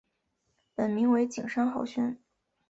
[0.73, 2.17] 本名为景山浩宣。